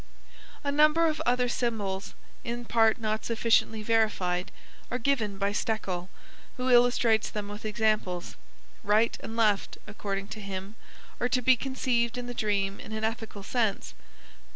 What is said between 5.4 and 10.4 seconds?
Stekel, who illustrates them with examples. Right and left, according